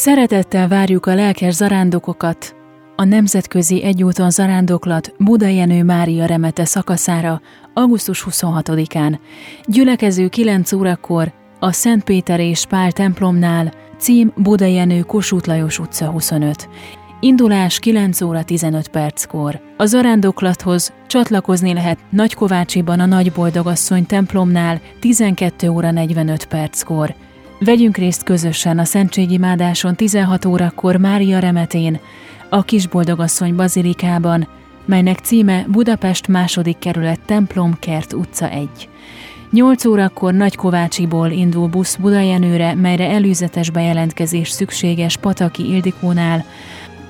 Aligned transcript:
Szeretettel 0.00 0.68
várjuk 0.68 1.06
a 1.06 1.14
lelkes 1.14 1.54
zarándokokat 1.54 2.54
a 2.96 3.04
Nemzetközi 3.04 3.82
Egyúton 3.82 4.30
Zarándoklat 4.30 5.14
Buda 5.18 5.46
Jenő 5.46 5.84
Mária 5.84 6.26
remete 6.26 6.64
szakaszára 6.64 7.40
augusztus 7.74 8.26
26-án. 8.30 9.18
Gyülekező 9.64 10.28
9 10.28 10.72
órakor 10.72 11.32
a 11.58 11.72
Szent 11.72 12.04
Péter 12.04 12.40
és 12.40 12.66
Pál 12.66 12.92
templomnál, 12.92 13.72
cím 13.98 14.32
Buda 14.36 14.64
Jenő 14.64 15.00
Kossuth 15.00 15.48
Lajos 15.48 15.78
utca 15.78 16.10
25. 16.10 16.68
Indulás 17.20 17.78
9 17.78 18.20
óra 18.20 18.42
15 18.42 18.88
perckor. 18.88 19.60
A 19.76 19.86
zarándoklathoz 19.86 20.92
csatlakozni 21.06 21.72
lehet 21.72 21.98
Nagykovácsiban 22.10 23.00
a 23.00 23.06
Nagyboldogasszony 23.06 24.06
templomnál 24.06 24.80
12 25.00 25.68
óra 25.68 25.90
45 25.90 26.44
perckor. 26.44 27.14
Vegyünk 27.64 27.96
részt 27.96 28.22
közösen 28.22 28.78
a 28.78 28.84
Szentségimádáson 28.84 29.94
16 29.94 30.44
órakor 30.44 30.96
Mária 30.96 31.38
remetén, 31.38 32.00
a 32.48 32.62
Kisboldogasszony 32.62 33.54
bazilikában, 33.54 34.48
melynek 34.84 35.18
címe 35.18 35.64
Budapest 35.68 36.28
második 36.28 36.78
kerület 36.78 37.20
templom 37.26 37.78
Kert 37.78 38.12
utca 38.12 38.50
1. 38.50 38.68
8 39.50 39.84
órakor 39.84 40.32
Nagykovácsiból 40.32 41.30
indul 41.30 41.68
busz 41.68 41.96
Budajenőre, 41.96 42.74
melyre 42.74 43.10
előzetes 43.10 43.70
bejelentkezés 43.70 44.50
szükséges 44.50 45.16
Pataki 45.16 45.68
Ildikónál, 45.68 46.44